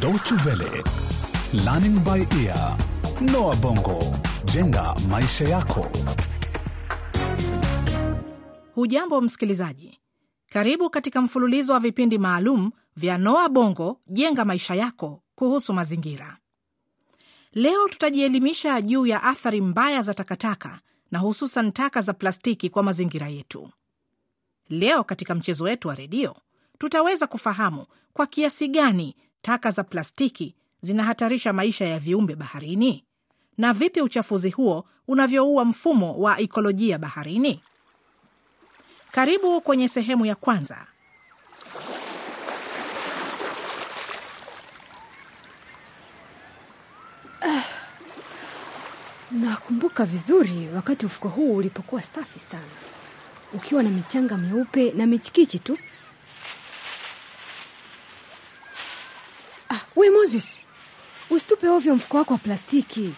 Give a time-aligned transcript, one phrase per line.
[0.00, 0.82] Deutsche Welle,
[1.64, 2.76] Learning by Ear,
[3.20, 3.98] Noah Bongo,
[4.44, 5.90] jenga maisha yako.
[8.74, 9.98] Hujambo msikilizaji,
[10.48, 16.36] karibu katika mfululizo wa vipindi maalum vya Noa Bongo jenga maisha yako kuhusu mazingira.
[17.52, 20.80] Leo tutajielimisha juu ya athari mbaya za takataka
[21.10, 23.70] na hususan taka za plastiki kwa mazingira yetu.
[24.68, 26.36] Leo katika mchezo wetu wa redio
[26.78, 33.04] tutaweza kufahamu kwa kiasi gani taka za plastiki zinahatarisha maisha ya viumbe baharini
[33.58, 37.60] na vipi uchafuzi huo unavyoua mfumo wa ikolojia baharini.
[39.12, 40.86] Karibu kwenye sehemu ya kwanza.
[49.30, 52.64] Nakumbuka vizuri wakati ufuko huu ulipokuwa safi sana,
[53.52, 55.78] ukiwa na michanga meupe na michikichi tu.
[59.96, 60.44] We Moses,
[61.30, 63.14] usitupe ovyo mfuko wako wa plastiki.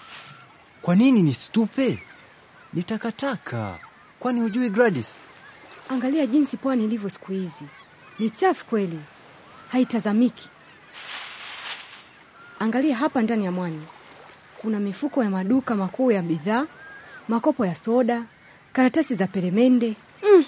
[0.82, 1.98] Kwa nini nisitupe?
[2.72, 3.78] Ni takataka.
[4.20, 5.18] Kwani hujui Gladys?
[5.88, 7.64] Angalia jinsi pwani ilivyo siku hizi,
[8.18, 8.98] ni chafu kweli,
[9.68, 10.48] haitazamiki.
[12.58, 13.82] Angalia hapa ndani ya mwani,
[14.58, 16.66] kuna mifuko ya maduka makuu ya bidhaa,
[17.28, 18.24] makopo ya soda,
[18.72, 19.96] karatasi za peremende.
[20.22, 20.44] Mm,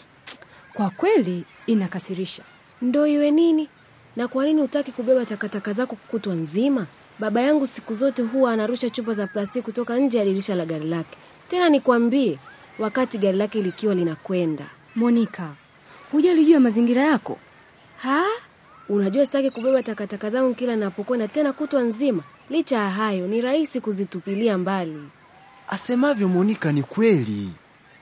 [0.74, 2.42] kwa kweli inakasirisha.
[2.82, 3.68] Ndo iwe nini?
[4.16, 6.86] Na kwa nini hutaki kubeba takataka zako kutwa nzima?
[7.18, 10.84] Baba yangu siku zote huwa anarusha chupa za plastiki kutoka nje ya dirisha la gari
[10.88, 11.18] lake.
[11.48, 12.38] Tena nikwambie,
[12.78, 14.64] wakati gari lake likiwa linakwenda.
[14.94, 15.48] Monika,
[16.12, 17.38] hujalijua ya mazingira yako?
[17.98, 18.24] Ha?
[18.88, 22.22] Unajua sitaki kubeba takataka zangu kila napokwenda tena kutwa nzima.
[22.50, 25.02] Licha ya hayo, ni rahisi kuzitupilia mbali.
[25.68, 27.48] Asemavyo Monika ni kweli,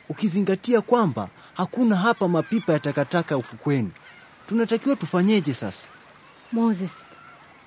[0.08, 3.90] ukizingatia kwamba hakuna hapa mapipa ya takataka ufukweni.
[4.48, 5.88] Tunatakiwa tufanyeje sasa?
[6.52, 7.14] Moses,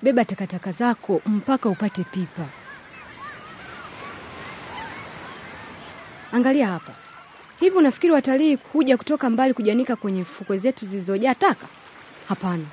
[0.02, 2.46] beba takataka zako mpaka upate pipa.
[6.32, 6.92] Angalia hapa.
[7.60, 11.66] Hivi unafikiri watalii huja kutoka mbali kujanika kwenye fukwe zetu zilizojaa taka?
[12.28, 12.64] Hapana,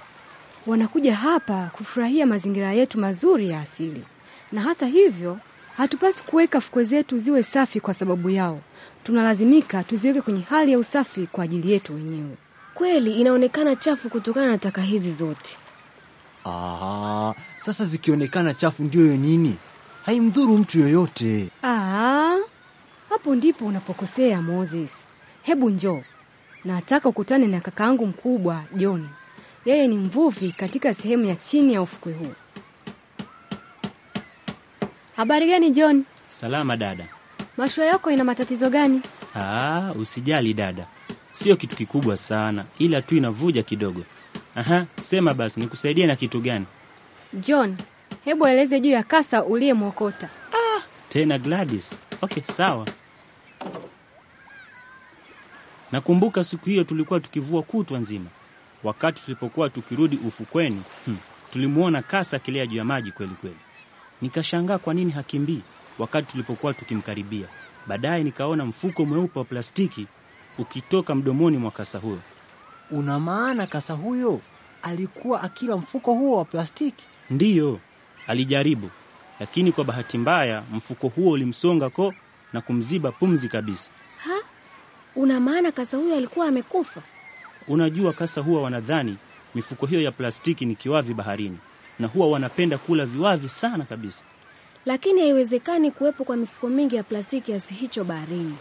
[0.67, 4.03] wanakuja hapa kufurahia mazingira yetu mazuri ya asili,
[4.51, 5.39] na hata hivyo
[5.77, 8.61] hatupasi kuweka fukwe zetu ziwe safi kwa sababu yao.
[9.03, 12.37] Tunalazimika tuziweke kwenye hali ya usafi kwa ajili yetu wenyewe.
[12.73, 15.57] Kweli inaonekana chafu kutokana na taka hizi zote.
[16.43, 19.55] Aha, sasa zikionekana chafu ndiyo nini?
[20.05, 21.49] Haimdhuru mtu yoyote.
[21.63, 22.37] Aa,
[23.09, 24.97] hapo ndipo unapokosea Moses.
[25.41, 26.01] Hebu njoo,
[26.65, 29.07] nataka ukutane na kakaangu mkubwa John.
[29.65, 32.33] Yeye ni mvuvi katika sehemu ya chini ya ufukwe huu.
[35.15, 36.03] Habari gani John?
[36.29, 37.07] Salama dada.
[37.57, 39.01] Mashua yako ina matatizo gani?
[39.35, 40.87] Aa, usijali dada,
[41.33, 44.01] sio kitu kikubwa sana, ila tu inavuja kidogo.
[44.55, 46.65] Aha, sema basi, nikusaidie na kitu gani
[47.33, 47.77] John,
[48.25, 50.29] hebu eleze juu ya kasa uliyemwokota.
[51.09, 51.91] tena Gladys?
[52.21, 52.87] Okay, sawa.
[55.91, 58.25] Nakumbuka siku hiyo tulikuwa tukivua kutwa nzima.
[58.83, 61.17] Wakati tulipokuwa tukirudi ufukweni, hmm,
[61.51, 63.55] tulimwona kasa akilea juu ya maji kweli kweli.
[64.21, 65.61] Nikashangaa kwa nini hakimbii
[65.99, 67.47] wakati tulipokuwa tukimkaribia.
[67.87, 70.07] Baadaye nikaona mfuko mweupe wa plastiki
[70.57, 72.19] ukitoka mdomoni mwa kasa huyo.
[72.91, 74.41] Una maana kasa huyo
[74.81, 77.05] alikuwa akila mfuko huo wa plastiki?
[77.29, 77.79] Ndiyo,
[78.27, 78.89] alijaribu,
[79.39, 82.13] lakini kwa bahati mbaya mfuko huo ulimsonga ko
[82.53, 83.91] na kumziba pumzi kabisa.
[84.17, 84.35] Ha?
[85.15, 87.01] Una maana kasa huyo alikuwa amekufa?
[87.67, 89.17] Unajua, kasa huwa wanadhani
[89.55, 91.57] mifuko hiyo ya plastiki ni kiwavi baharini,
[91.99, 94.23] na huwa wanapenda kula viwavi sana kabisa.
[94.85, 98.55] Lakini haiwezekani kuwepo kwa mifuko mingi ya plastiki kiasi hicho baharini.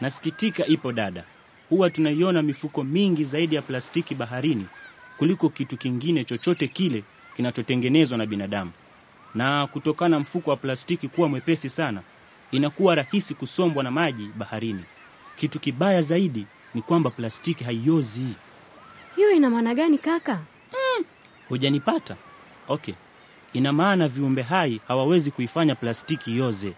[0.00, 1.24] Nasikitika, ipo dada,
[1.68, 4.66] huwa tunaiona mifuko mingi zaidi ya plastiki baharini
[5.16, 7.02] kuliko kitu kingine chochote kile
[7.36, 8.70] kinachotengenezwa na binadamu.
[9.34, 12.00] Na kutokana mfuko wa plastiki kuwa mwepesi sana,
[12.50, 14.84] inakuwa rahisi kusombwa na maji baharini.
[15.36, 18.26] Kitu kibaya zaidi ni kwamba plastiki haiozi.
[19.16, 20.40] Hiyo ina maana gani kaka?
[21.48, 22.16] Hujanipata?
[22.68, 22.94] Okay,
[23.52, 26.72] ina maana viumbe hai hawawezi kuifanya plastiki ioze,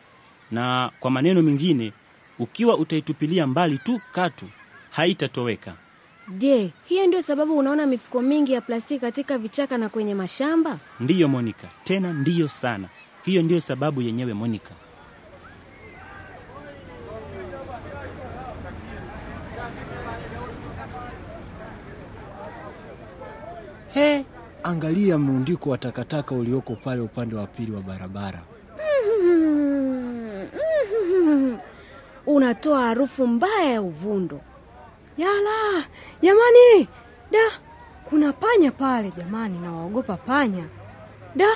[0.51, 1.93] na kwa maneno mengine,
[2.39, 4.47] ukiwa utaitupilia mbali tu katu
[4.99, 5.75] haitatoweka.
[6.29, 10.79] Je, hiyo ndio sababu unaona mifuko mingi ya plastiki katika vichaka na kwenye mashamba?
[11.00, 12.89] Ndiyo Monica, tena ndiyo sana.
[13.25, 14.71] Hiyo ndiyo sababu yenyewe Monica.
[23.95, 24.25] He,
[24.62, 28.41] angalia mrundiko wa takataka ulioko pale upande wa pili wa barabara.
[32.27, 34.41] Unatoa harufu mbaya ya uvundo.
[35.19, 35.85] Yala,
[36.23, 36.88] jamani,
[37.31, 37.38] da,
[38.11, 40.65] kuna panya pale jamani, nawaogopa panya.
[41.37, 41.49] Da,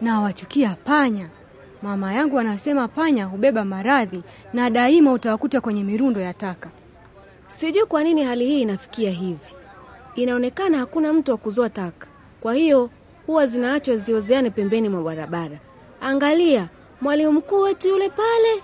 [0.00, 1.28] nawachukia panya.
[1.82, 4.22] Mama yangu anasema panya hubeba maradhi
[4.52, 6.70] na daima utawakuta kwenye mirundo ya taka.
[7.48, 9.54] Sijui kwa nini hali hii inafikia hivi.
[10.14, 12.06] Inaonekana hakuna mtu wa kuzoa taka,
[12.40, 12.90] kwa hiyo
[13.26, 15.58] huwa zinaachwa ziozeane pembeni mwa barabara.
[16.00, 16.68] Angalia,
[17.00, 18.62] mwalimu mkuu wetu yule pale.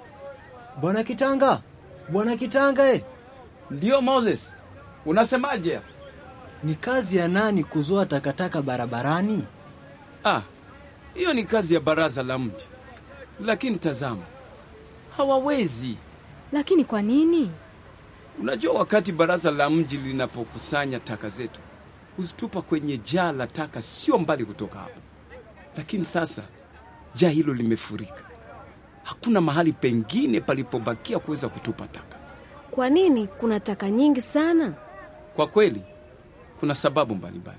[0.80, 1.60] Bwana Kitanga,
[2.08, 3.02] bwana Kitanga eh.
[3.70, 4.52] Ndiyo Moses,
[5.06, 5.80] unasemaje?
[6.64, 9.44] Ni kazi ya nani kuzoa takataka barabarani?
[10.24, 10.42] Ah,
[11.14, 12.66] hiyo ni kazi ya baraza la mji,
[13.44, 14.22] lakini tazama,
[15.16, 15.96] hawawezi.
[16.52, 17.50] Lakini kwa nini?
[18.40, 21.60] Unajua, wakati baraza la mji linapokusanya taka zetu
[22.16, 25.00] huzitupa kwenye jaa la taka sio mbali kutoka hapo,
[25.76, 26.42] lakini sasa
[27.14, 28.22] jaa hilo limefurika,
[29.02, 32.17] hakuna mahali pengine palipobakia kuweza kutupa taka.
[32.70, 34.74] Kwa nini kuna taka nyingi sana?
[35.36, 35.82] Kwa kweli
[36.60, 37.58] kuna sababu mbalimbali.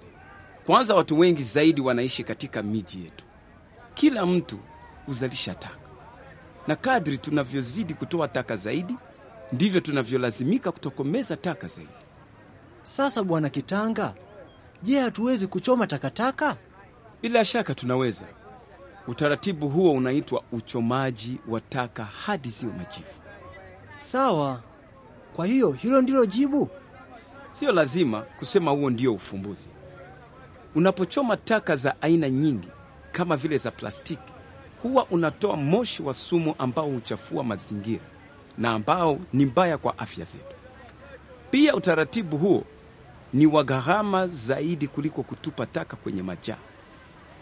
[0.66, 3.26] Kwanza, watu wengi zaidi wanaishi katika miji yetu,
[3.94, 4.60] kila mtu
[5.06, 5.76] huzalisha taka,
[6.68, 8.96] na kadri tunavyozidi kutoa taka zaidi,
[9.52, 11.92] ndivyo tunavyolazimika kutokomeza taka zaidi.
[12.84, 14.14] Sasa bwana Kitanga,
[14.84, 16.56] je, hatuwezi kuchoma takataka?
[17.22, 18.26] Bila shaka tunaweza.
[19.08, 23.20] Utaratibu huo unaitwa uchomaji wa taka hadi ziwe majivu.
[23.98, 24.62] Sawa.
[25.36, 26.70] Kwa hiyo hilo ndilo jibu?
[27.54, 29.70] Sio lazima kusema huo ndio ufumbuzi.
[30.76, 32.68] Unapochoma taka za aina nyingi
[33.12, 34.34] kama vile za plastiki,
[34.84, 38.04] huwa unatoa moshi wa sumu ambao huchafua mazingira
[38.58, 40.56] na ambao ni mbaya kwa afya zetu.
[41.52, 42.64] Pia utaratibu huo
[43.34, 46.58] ni wa gharama zaidi kuliko kutupa taka kwenye majaa,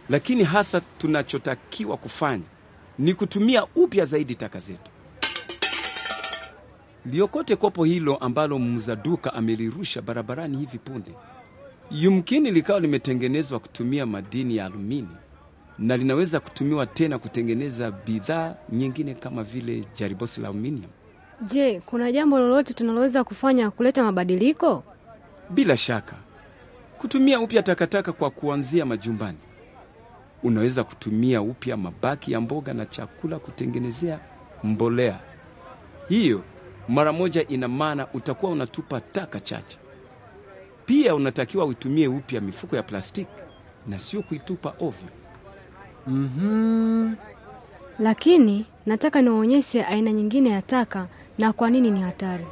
[0.10, 2.44] lakini hasa tunachotakiwa kufanya
[3.00, 4.92] ni kutumia upya zaidi taka zetu.
[7.12, 11.12] Liokote kopo hilo ambalo muuza duka amelirusha barabarani hivi punde.
[11.92, 15.07] Yumkini likawa limetengenezwa kutumia madini ya alumini
[15.80, 20.92] na linaweza kutumiwa tena kutengeneza bidhaa nyingine kama vile jaribosi la aluminium.
[21.42, 24.83] Je, kuna jambo lolote tunaloweza kufanya kuleta mabadiliko?
[25.50, 26.15] Bila shaka,
[26.98, 29.38] kutumia upya takataka kwa kuanzia majumbani.
[30.44, 34.19] Unaweza kutumia upya mabaki ya mboga na chakula kutengenezea
[34.63, 35.19] mbolea.
[36.09, 36.44] Hiyo
[36.88, 39.78] mara moja ina maana utakuwa unatupa taka chache.
[40.86, 43.31] Pia unatakiwa uitumie upya mifuko ya plastiki
[43.88, 45.10] na sio kuitupa ovyo.
[46.07, 47.13] Mhm.
[48.00, 51.07] Lakini nataka niwaonyeshe aina nyingine ya taka
[51.38, 52.45] na kwa nini ni hatari.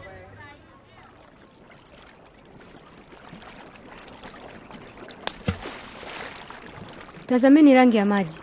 [7.25, 8.39] Tazameni rangi ya maji.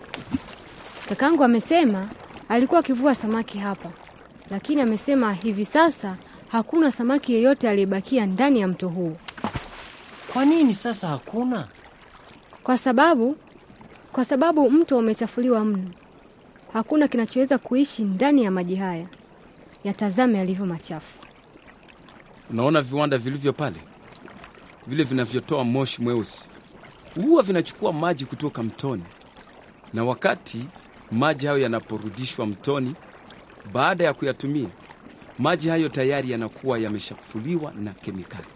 [1.09, 2.09] Kakangu amesema
[2.49, 3.91] alikuwa akivua samaki hapa,
[4.53, 6.17] lakini amesema hivi sasa
[6.49, 9.17] hakuna samaki yeyote aliyebakia ndani ya mto huu,
[10.33, 11.69] Kwa nini sasa hakuna?
[12.63, 13.37] kwa sababu
[14.13, 15.91] kwa sababu mto umechafuliwa mno.
[16.73, 19.07] Hakuna kinachoweza kuishi ndani ya maji haya.
[19.85, 21.19] Yatazame yalivyo machafu.
[22.51, 23.77] Unaona viwanda vilivyo pale,
[24.87, 26.39] vile vinavyotoa moshi mweusi,
[27.15, 29.03] huwa vinachukua maji kutoka mtoni,
[29.93, 30.67] na wakati
[31.11, 32.95] maji hayo yanaporudishwa mtoni,
[33.73, 34.69] baada ya kuyatumia,
[35.39, 38.47] maji hayo tayari yanakuwa yameshafuliwa na kemikali.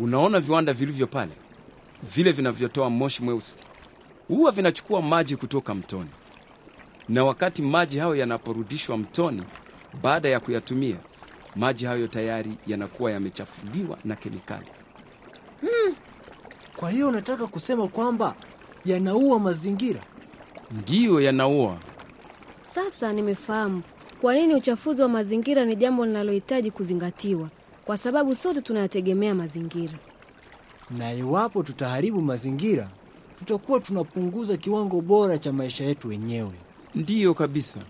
[0.00, 1.32] Unaona viwanda vilivyo pale,
[2.14, 3.64] vile vinavyotoa moshi mweusi,
[4.28, 6.10] huwa vinachukua maji kutoka mtoni,
[7.08, 9.42] na wakati maji hayo yanaporudishwa mtoni,
[10.02, 10.96] baada ya kuyatumia,
[11.56, 14.66] maji hayo tayari yanakuwa yamechafuliwa na kemikali.
[16.76, 18.34] Kwa hiyo unataka kusema kwamba
[18.84, 20.00] yanaua mazingira?
[20.70, 21.76] Ndiyo yanaua.
[22.74, 23.82] Sasa nimefahamu
[24.20, 27.48] kwa nini uchafuzi wa mazingira ni jambo linalohitaji kuzingatiwa,
[27.84, 29.94] kwa sababu sote tunayategemea mazingira.
[30.98, 32.88] Na iwapo tutaharibu mazingira,
[33.38, 36.52] tutakuwa tunapunguza kiwango bora cha maisha yetu wenyewe.
[36.94, 37.80] Ndiyo kabisa.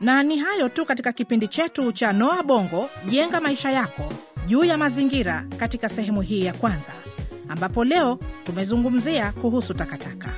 [0.00, 4.02] Na ni hayo tu katika kipindi chetu cha Noa Bongo jenga maisha yako
[4.46, 6.92] juu ya mazingira katika sehemu hii ya kwanza,
[7.50, 10.28] ambapo leo tumezungumzia kuhusu takataka.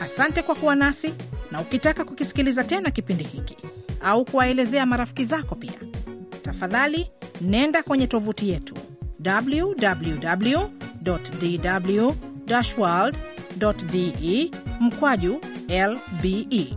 [0.00, 1.14] Asante kwa kuwa nasi,
[1.50, 3.56] na ukitaka kukisikiliza tena kipindi hiki
[4.02, 5.72] au kuwaelezea marafiki zako pia,
[6.42, 8.74] tafadhali nenda kwenye tovuti yetu
[9.24, 10.50] www.dw
[12.78, 16.74] world.de mkwaju lbe.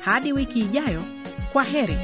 [0.00, 1.02] Hadi wiki ijayo,
[1.52, 1.96] kwa heri.